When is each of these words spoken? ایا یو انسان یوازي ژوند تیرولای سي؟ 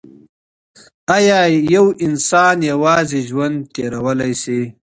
ایا 1.15 1.39
یو 1.73 1.85
انسان 2.05 2.57
یوازي 2.71 3.19
ژوند 3.29 3.57
تیرولای 3.73 4.33
سي؟ 4.43 4.59